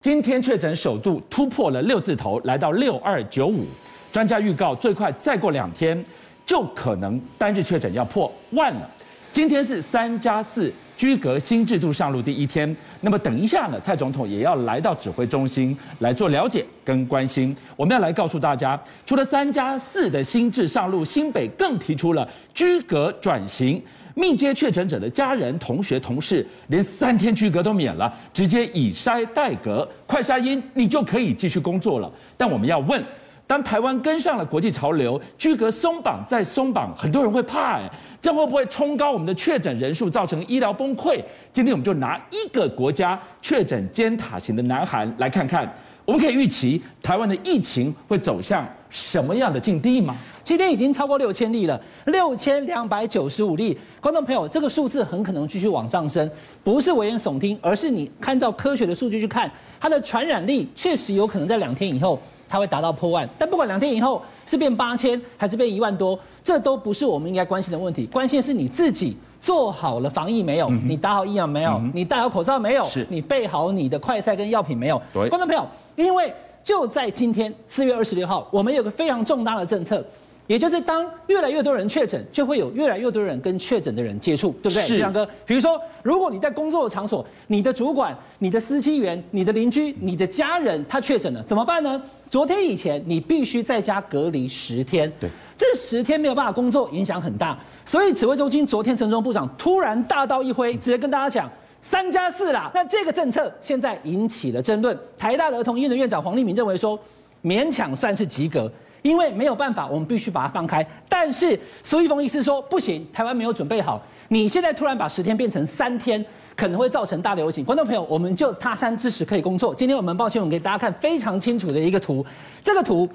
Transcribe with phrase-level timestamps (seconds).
[0.00, 3.66] 今天确诊首度突破了六字头，来到六二九五。
[4.12, 6.02] 专家预告，最快再过两天，
[6.46, 8.88] 就可能单日确诊要破万了。
[9.32, 17.54] 今天是三加四居隔新制度上路第一天，那么等一下呢，蔡总统也要来到指挥中心来做了解跟关心。
[17.74, 23.82] 我们要来告诉大家，除了三加四的新制上路，新北更提出了居隔转型。
[24.18, 32.10] 密接确诊者的家人、同学、同事，连三天居隔都免了，直接以筛代隔，快筛阴你就可以继续工作了。
[32.36, 33.00] 但我们要问，
[33.46, 37.88] 当台湾跟上了国际潮流，居隔松绑再松绑，很多人会怕哎，
[38.20, 41.22] 这会不会冲高我们的确诊人数，造成医疗崩溃？
[41.52, 45.72] 今天我们就拿一个国家确诊尖塔型的南韩来看看，
[46.04, 50.16] 我们可以预期台湾的疫情会走向什么样的境地吗？
[50.48, 53.78] 今天已经超过六千例了，六千两百九十五例。
[54.00, 56.26] 观众朋友，这个数字很可能继续往上升，
[56.64, 63.28] 不是危言耸听，而是你看照科学的数据去看，它的传染力确实有可能在两天以后，它会达到破万。
[63.38, 68.06] 但不管两天以后是变八千还是变一万多，这都不是我们应该关心的问题。
[68.06, 70.70] 关键是你自己做好了防疫没有？
[70.70, 71.78] 你打好疫苗没有？
[71.92, 72.86] 你戴好口罩没有？
[72.86, 74.98] 是你备好你的快筛跟药品没有？
[75.12, 76.32] 对，观众朋友，因为
[76.64, 80.02] 就在今天四月二十六号，我们有个非常重大的政策。
[80.48, 84.82] 也就是当越来越多人确诊，就会有越来越多人跟确诊的人接触，对不对？
[84.82, 84.96] 是。
[84.96, 92.02] 亮哥，比如说，如果你在工作的场所，你的主管、你的司机员、你的邻居、你的家人他确诊了，怎么办呢？
[92.30, 97.58] 昨天以前你必须在家隔离十天，对，这十天没有办法工作，影响很大。
[97.84, 101.50] 所以指挥中心昨天陈时中部长突然大刀一挥，直接跟大家讲
[101.82, 102.70] 三加四啦。
[102.74, 104.98] 那这个政策现在引起了争论。
[105.16, 106.98] 台大的儿童医院的院长黄立明认为说，
[107.42, 108.70] 勉强算是及格。
[109.08, 110.86] 因为没有办法，我们必须把它放开。
[111.08, 113.98] 但是苏一峰医师说不行，台湾没有准备好。
[114.28, 116.22] 你现在突然把十天变成三天，
[116.54, 117.64] 可能会造成大流行。
[117.64, 119.74] 观众朋友，我们就他山之石可以攻错。
[119.74, 122.22] 今天我们抱歉，我们给大家看非常清楚的一个图。
[122.62, 123.08] 这个图，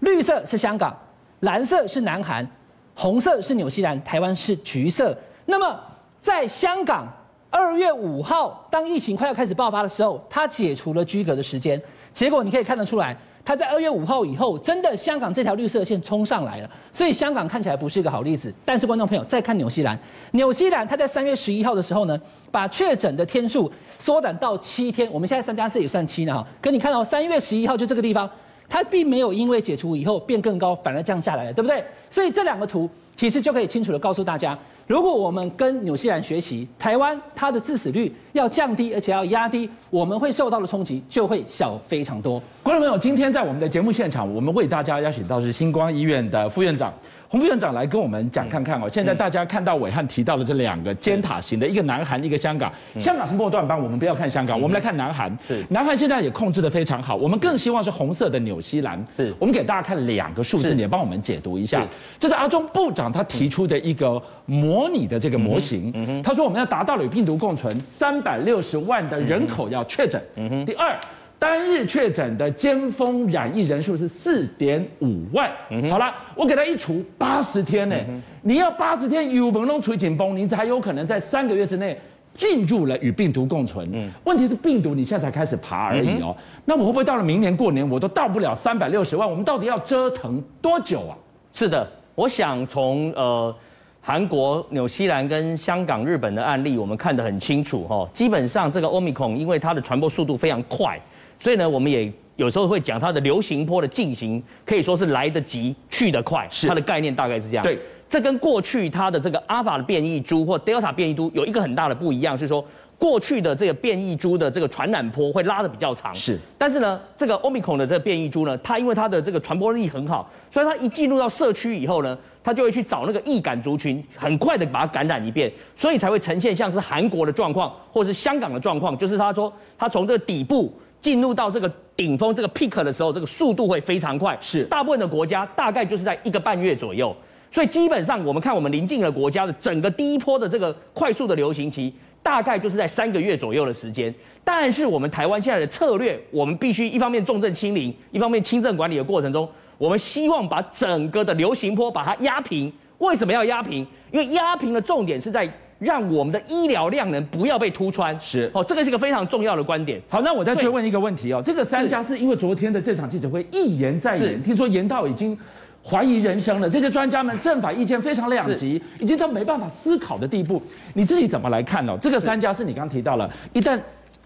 [0.00, 0.96] 绿色是香港，
[1.40, 2.48] 蓝色是南韩，
[2.94, 5.14] 红色是纽西兰，台湾是橘色。
[5.44, 5.78] 那么
[6.22, 7.06] 在香港，
[7.50, 11.78] 二月五号当疫情快要开始爆发的时候，他解除了居隔的时间。
[12.14, 13.14] 结果你可以看得出来。
[13.44, 18.52] 他在二月五号以后，真的香港这条绿色线冲上来了，所以香港看起来不是一个好例子。
[18.64, 19.98] 但是观众朋友再看纽西兰，
[20.32, 25.10] 纽西兰它在三月十一号的时候呢，把确诊的天数缩短到七天。
[25.10, 26.46] 我们现在三加四也算七呢哈。
[26.60, 28.28] 可你看到三月十一号就这个地方，
[28.68, 31.82] 它并没有因为解除以后变更高，反而降下来了，对不对？
[32.10, 34.58] 所以这两个图其实就可以清楚的告诉大家。
[34.88, 42.42] 如果我们跟纽西兰学习，台湾它的致死率要降低，而且要压低，我们会受到的冲击就会小非常多。
[42.62, 46.90] 观众朋友，今天在我们的节目现场，我们为大家邀请到是星光医院的副院长。
[47.30, 52.72] 洪副院长来跟我们讲看看哦，现在大家看到伟汉提到的这两个尖塔型的，一个南韩，一个香港。
[52.98, 55.30] 香港是末段班，我们不要看香港，我们来看南韩。
[55.68, 59.04] 南韩现在也控制的非常好，我们更希望是红色的纽西兰。
[59.14, 61.86] 是，我们给大家看两个数字，你也帮我们解读一下。
[62.18, 66.22] 这是阿中部长他提出的一个模拟的这个模型。
[66.22, 70.18] 他说我们要达到与病毒共存，三百六十万的人口要确诊。
[70.36, 70.64] 嗯。
[70.64, 70.96] 第二。
[71.38, 75.50] 单日确诊的尖峰染疫人数是四点五万。
[75.88, 77.96] 好了，我给他一除八十天呢，
[78.42, 81.96] 你要八十天有本龙除紧绷，你才有可能在三个月之内
[82.32, 83.88] 进入了与病毒共存。
[84.24, 86.36] 问题是病毒你现在才开始爬而已哦。
[86.64, 89.30] 那我会不会到了明年过年我都到不了三百六十万？
[89.30, 91.16] 我们到底要折腾多久啊？
[91.52, 93.54] 是的，我想从呃
[94.00, 98.08] 韩国、纽西兰跟香港、日本的案例，我们看得很清楚哈。
[98.12, 100.98] 基本上这个 Omicron 因为它的传播速度非常快。
[101.38, 107.64] 所以呢，我们也有时候会讲它的流行波的进行，可以说是来得及去得快，是它的概念大概是这样。
[107.64, 107.78] 对，
[108.08, 112.64] 这跟过去它的这个阿尔法的变异株或 Delta 变异株有一个很大的不一样，是说
[112.96, 116.14] 过去的这个变异株的这个传染波会拉的比较长。
[116.14, 130.72] 是，但是呢，这个 Omicron 的这个变异株呢，它因为它的这个传播力很好，所以它一进入到社区以后呢，它就会去找那个易感族群，很快的把它感染一遍，所以才会呈现像是韩国的状况，或是香港的状况，就是他说他从这个底部。
[131.00, 134.36] 进入到这个顶峰这个 peak 的时候，这个速度会非常快。
[134.40, 137.14] 是，大部分的国家大概就是在一个半月左右。
[137.50, 144.14] 所以基本上我们看我们邻近的国家的整个第一波的这个快速的流行期，大概就是在三个月左右的时间。
[144.44, 152.72] 但是我们台湾现在的策略，我们必须一方面重症清零，一方面轻症管理的过程中，我们希望把整个的流行波把它压平。
[152.98, 153.86] 为什么要压平？
[154.12, 155.50] 因为压平的重点是在。
[155.78, 160.00] 让我们的医疗量能不要被突穿，是哦，这个是一个非常重要的观点。
[160.08, 165.38] 好，那我再追问一个问题哦，这个三家是，因为昨天的这场记者会一言再延，听说言到已经
[165.84, 170.60] 怀疑人生了，这些专家们正反意见非常两极，已经到没办法思考的地步。
[170.94, 171.96] 你自己怎么来看呢？
[172.00, 173.78] 这个三家是，你刚刚提到了，一旦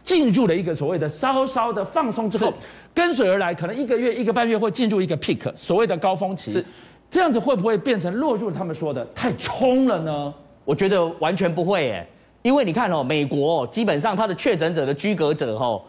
[0.02, 2.52] 进入了一个所谓的稍稍的放松之后，
[2.94, 6.50] 跟随而来，可能一个月、一个半月会进入一个 peak，所谓的高峰期。
[6.52, 6.64] 是
[7.10, 10.32] 这样子会不会变成落入他们说的太冲了呢？
[10.64, 12.06] 我觉得完全不会耶，
[12.42, 15.80] 因为你看哦，美国基本上它的确诊者的居隔者哈，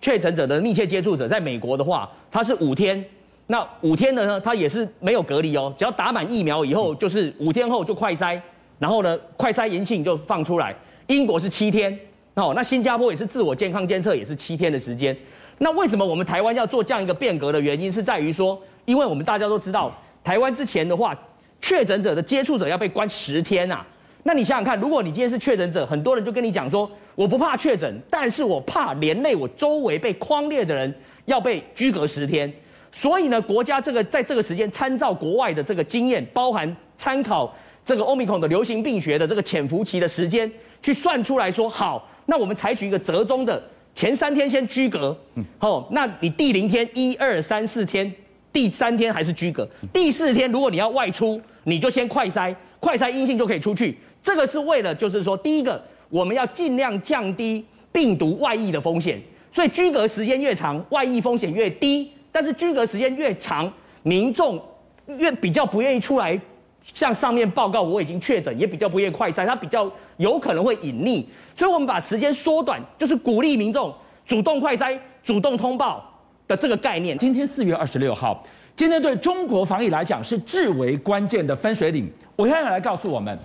[0.00, 3.04] 确诊者的密切接触者，在美国的话，它是五天。
[3.46, 8.40] 那五天的呢，它也是没有隔离哦，只要打满疫苗以后，就是五天后就快筛，
[8.78, 10.74] 然后呢，快筛阴性就放出来。
[11.08, 11.98] 英国是七天。
[12.34, 15.14] 哦，那新加坡也是自我健康监测，也是七天的时间。
[15.58, 19.94] 那为什么我们台湾要做这样一个变革的原因，是在于说，因为我们大家都知道，
[20.24, 21.14] 台湾之前的话，
[21.60, 23.86] 确诊者的接触者要被关十天啊。
[24.24, 32.52] 那你想想看，如果你今天是确诊者，很多人就跟你讲说，我不怕确诊，但是我怕连累我周围被框列的人要被居隔十天。
[32.92, 37.52] 所以呢，国家这个在这个时间参照国外的这个经验，包含参考
[37.84, 40.50] 这个 Omicron 的流行病学的这个潜伏期的时间，
[40.82, 42.08] 去算出来说好。
[42.26, 43.60] 那我们采取一个折中的，
[43.94, 48.12] 前三天先居隔，嗯哦，那你第零天一二三四天，
[48.52, 53.98] 第三天还是居隔，第四天如果你要外出，你就先快筛，快筛阴性就可以出去。
[54.22, 59.20] 这个是为了就是说，第一个我们要尽量降低病毒外溢的风险，
[59.50, 62.10] 所以居隔时间越长，外溢风险越低。
[62.30, 63.70] 但是居隔时间越长，
[64.02, 64.58] 民众
[65.06, 66.40] 越比较不愿意出来，
[66.82, 71.24] 向上面报告我已经确诊，也比较不愿意快筛，他比较有可能会隐匿。
[71.54, 73.94] 所以，我们把时间缩短，就是鼓励民众
[74.24, 76.02] 主动快筛、主动通报
[76.48, 77.18] 的这个概念。
[77.18, 78.42] 今天四月二十六号，
[78.74, 82.10] 今天对中国防疫来讲是至为关键的分水岭。
[82.34, 83.38] 我现在来告诉我们，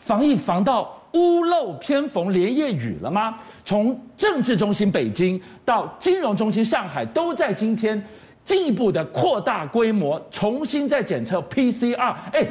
[0.00, 3.36] 防疫防到屋漏偏逢连夜雨了吗？
[3.64, 8.02] 从政治中心北京到金融中心上海，都在今天
[8.44, 12.14] 进一步的扩大规模，重新再检测 PCR。
[12.32, 12.44] 哎，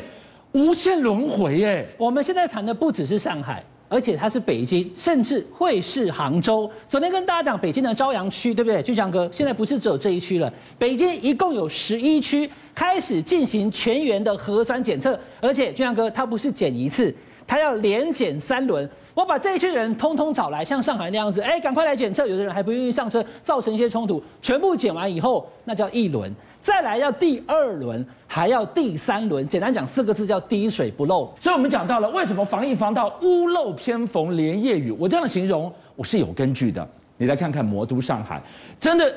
[0.53, 1.85] 无限轮回哎！
[1.97, 3.63] 我们现在谈的不只是上海。
[3.91, 6.69] 而且它是北京，甚至会是杭州。
[6.87, 8.83] 昨天跟大家讲北京的朝阳区，对不对？
[8.83, 17.11] 俊相哥，现在不是只有这一区了，北京一共有十一区开始进行全员的核酸检测，而且俊相哥他不是检一次，
[17.49, 18.87] 他要连检三轮。
[19.15, 22.27] 我把这一群人通通找来，像上海那样子，哎，赶快来检测。
[22.27, 24.23] 有的人还不愿意上车，造成一些冲突。
[24.39, 26.31] 全部检完以后，那叫一轮。
[26.61, 29.47] 再来要第二轮，还要第三轮。
[29.47, 31.33] 简单讲四个字叫滴水不漏。
[31.39, 34.91] 所以我们讲到了为什么防疫防到屋漏偏逢连夜雨。
[34.91, 36.87] 我这样的形容我是有根据的。
[37.17, 38.39] 你来看看魔都上海，
[38.79, 39.11] 真的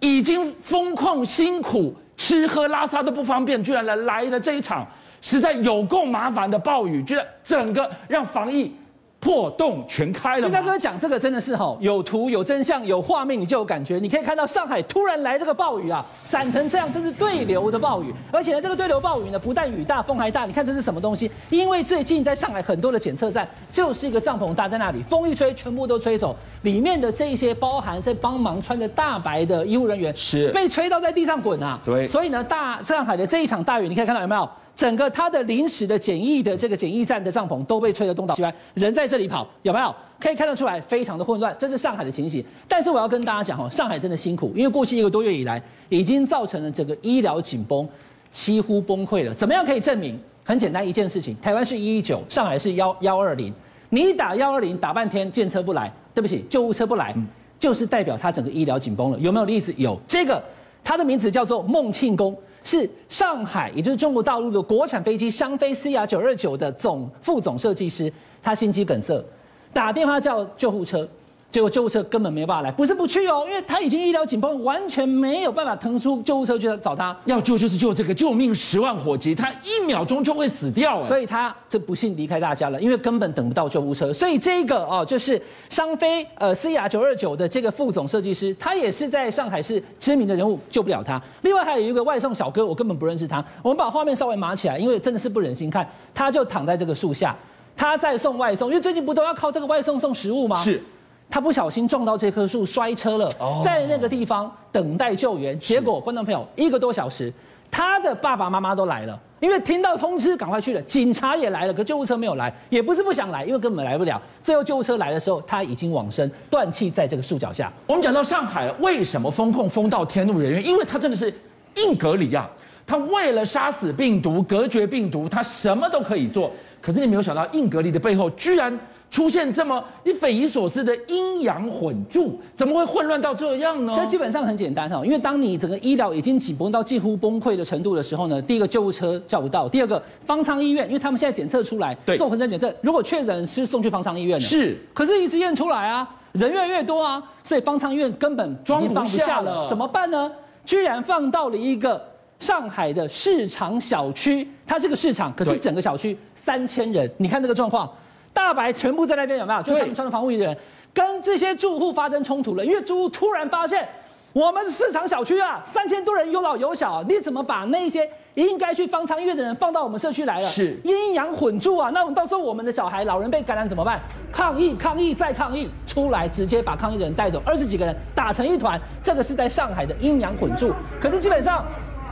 [0.00, 4.86] 已经封控辛苦，吃喝拉撒都不方便，居然来来了这一场
[5.20, 8.74] 实在有够麻烦的暴雨，觉得整个让防疫。
[9.18, 10.42] 破洞全开了。
[10.42, 13.98] 金大哥讲这个真的是哈，有图有真相有画面，你就有感觉。
[13.98, 18.14] 你可以看到上海突然来这个暴雨啊，闪成这样，这是对流的暴雨。
[18.30, 20.44] 而且呢，这个对流暴雨呢，不但雨大，风还大。
[20.44, 21.28] 你看这是什么东西？
[21.50, 26.36] 因为最近在上海很多的检测站就是一个帐篷搭在那里，风一吹，全部都吹走。
[26.62, 31.80] 里面的这一些包含在帮忙穿着大白的医护人员是被吹到在地上滚啊。
[31.84, 32.06] 对。
[32.06, 34.48] 所以呢，大上海的这一场大雨，你可以看到有没有？
[34.76, 39.92] 整个他的临时的检疫的这个检疫站的帐篷都被吹得东倒西歪，人在这里跑，有没有？
[40.20, 41.54] 可以看得出来，非常的混乱。
[41.58, 42.44] 这是上海的情形。
[42.68, 47.88] 但是我要跟大家讲哦，上海真的辛苦，因为过去一个多月以来，已经造成了整个医疗紧绷，
[48.30, 49.32] 几乎崩溃了。
[49.32, 50.18] 怎么样可以证明？
[50.44, 53.52] 很简单一件事情，台湾是一一九，上海是幺幺二零。
[53.88, 57.14] 你打幺二零打半天，检测不来，对不起，救护车不来，
[57.58, 59.18] 就是代表他整个医疗紧绷了。
[59.18, 59.72] 有没有例子？
[59.78, 60.42] 有，这个
[60.84, 62.36] 他的名字叫做孟庆功。
[62.64, 69.24] 是上海，也就是中国大陆的国产飞机商飞 CR 九二九的总副总设计师，他心肌梗塞，
[69.72, 71.08] 打电话叫救护车。
[71.50, 77.16] 结果救护车根本没办法来，不是不去哦，因为他已经医疗紧绷，完全没有办法腾出救护车去找他。
[77.24, 84.12] 要救就是救这个救命十万火急，他一秒钟就会死掉，所以他这不幸离开大家了，因为根本等不到救护车。
[84.12, 91.22] 所以这个哦，就是商飞呃 CR 九二九的这个副总设计师，他也是在上海市知名的人物，救不了他。
[91.40, 93.42] 另外还有一个外送小哥，我根本不认识他。
[93.62, 97.34] 我们把画面稍微码起来，因为真的是不忍心看，他就躺在这个树下，
[97.74, 100.62] 他在送外送，因为最近不都要靠这个外送送食物吗？
[100.62, 100.82] 是。
[101.28, 103.28] 他不小心撞到这棵树，摔车了，
[103.64, 105.58] 在那个地方等待救援。
[105.58, 107.32] 结果，观众朋友，一个多小时，
[107.70, 110.80] 他的爸爸妈妈都来了，因为听到通知，赶快去了。
[110.82, 114.20] 警察也来了，可救护车没有来，也不是不想来，因为根本来不了。
[114.42, 117.72] 最后救护车来的时候，他已经往生，断气在这个树脚下。
[117.86, 121.32] 我们讲到上海为什么封控封到天怒人怨，因为他真的是
[121.74, 122.48] 硬隔离啊！
[122.86, 126.50] 他为了杀死病毒、隔绝病毒，他什么都可以做。
[126.86, 128.78] 可是你没有想到，硬隔离的背后居然。
[129.08, 133.92] 出现这么你匪夷所思的阴阳混住，怎么会混乱到这样呢？
[133.96, 146.06] 这基本上很简单哈，因为当你整个医疗已经紧绷到几乎崩溃的程度的时候呢，第一个救护车叫不到，第二个方舱医院，因为他们现在检测出来，对，做核酸检测，如果确诊是送去方舱医院的，是，可是一直验出来啊。
[146.32, 150.30] 人越来越多啊，所以方舱医院根本装放不下了，怎么办呢？
[150.64, 152.04] 居然放到了一个
[152.38, 157.90] 上海的市场小区，它是个市场，可是整个小区三千人，你看这个状况，
[158.32, 159.62] 大白全部在那边有没有？
[159.62, 160.56] 就是他们穿着防护衣的人，
[160.92, 163.88] 跟这些住户发生冲突了，因为住户突然发现。
[164.32, 170.46] 我们是市场小区啊，三千多人有老有小，你怎么把那些应该去方舱医院的人放到我们社区来了？
[170.46, 171.88] 是阴阳混住啊！
[171.94, 173.98] 那我们到时候我们的小孩、老人被感染怎么办？
[174.30, 180.70] 抗议、抗议再抗议，出来直接把抗议的人带走，二十几个人打成一团，这个是在上海的阴阳混住。
[181.00, 181.64] 可是基本上，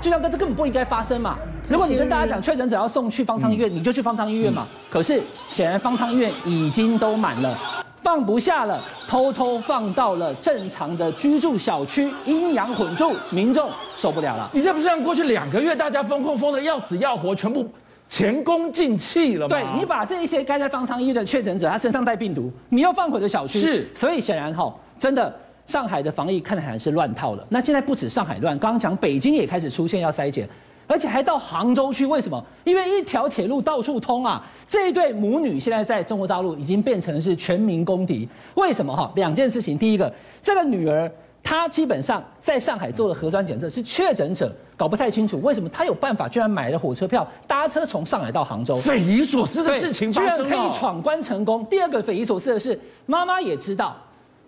[0.04, 1.38] 俊相哥，这根本不应该发生嘛！
[1.66, 4.66] 如果你跟大家讲确诊者要送去方舱医院，你就去方舱医院嘛。
[4.90, 7.58] 可是显然方舱医院已经都满了。
[8.02, 14.50] 放不下了，偷偷放到了正常的居住小区，阴阳混住，民众受不了了。
[14.52, 17.66] 你这不是让过去两个月大家封控封的要死要活，全部
[18.06, 19.56] 前功尽弃了吗？
[19.56, 25.34] 对，你把这一些该在方舱医院的确诊者，他身上带病毒，你又放回了小区，是，所以显然哈，真的
[25.66, 27.47] 上海的防疫看起来是乱套了。
[27.49, 30.49] 那现在不止上海乱，刚刚讲北京也开始出现要筛检。
[30.87, 32.44] 而且还到杭州去，为什么？
[32.62, 34.44] 因为一条铁路到处通啊！
[34.68, 38.28] 这一对母女现在在中国大陆已经变成是全民公敌。
[38.56, 38.94] 为什么？
[38.94, 39.78] 哈，两件事情。
[39.78, 41.11] 第一个，这个女儿
[41.42, 51.64] 她基本上在上海做的核酸检测是确诊者，搞不太清楚为什么她有办法，居然买了火车票搭车从上海到杭州，匪夷所思的事情发生，居然可以闯关成功。
[51.71, 53.97] 第二个匪夷所思的是，妈妈也知道。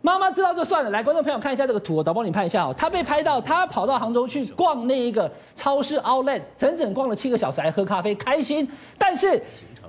[0.07, 2.73] 妈妈知道就算了，来，观众朋友看一下这个图，我导播你拍一下哦。
[2.79, 8.69] 他被拍到，他跑到杭州去逛那一个超市 Outlet，整整逛了七个小时，还喝咖啡，开心。
[8.97, 9.43] 但是。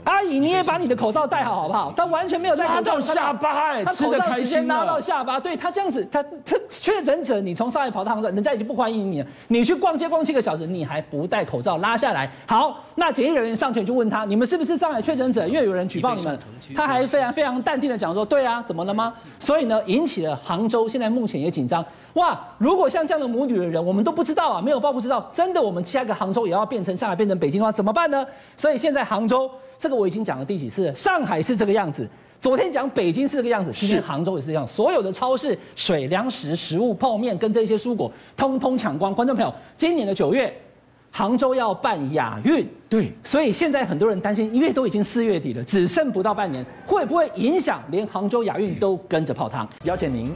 [0.08, 1.94] 阿姨，你也把你的口罩戴好，好不好？
[1.96, 5.38] 他完全没有戴口罩，到下巴，哎，他口罩直接拉到下巴。
[5.38, 9.28] 对他这样子，他他确诊者，你从上海跑到杭州，人家已经不欢迎你了。
[9.50, 12.32] 你去逛街逛七个小时，你还不戴口罩拉下来？
[12.46, 15.46] 好，那检疫人员上前就问他，你们是不是上海确诊者？
[15.46, 16.40] 因为有人举报你们，
[16.74, 19.12] 他还非常非常淡定的讲说，对啊，怎么了吗？
[19.40, 21.84] 所以呢，引起了杭州现在目前也紧张。
[22.18, 28.26] 哇，如果像这样的母女的人，我们都不知道啊，没有报不知道，真的我们下一个杭州也要变成上海变成北京的话，怎么办呢？
[28.58, 29.50] 所以现在杭州。
[29.80, 30.96] 这个我已经讲了第几次了？
[30.96, 32.10] 上海是这个样子，
[32.42, 34.68] 昨天讲北京是这个样子，今天杭州也是这样。
[34.68, 39.14] 所有的超市、水、粮食、食物、泡面跟这些蔬果，通通抢光。
[39.14, 40.52] 观众朋友，今年的九月，
[41.12, 49.70] 杭州要办亚运，对，所以现在很多人担心，因为都已经四月底了，只剩不到半年，会不会影响连杭州亚运都跟着泡汤？
[49.84, 50.36] 邀请您